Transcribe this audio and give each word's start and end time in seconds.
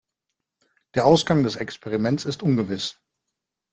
Der 0.95 1.05
Ausgang 1.05 1.43
des 1.43 1.57
Experiments 1.57 2.25
ist 2.25 2.41
ungewiss. 2.41 2.97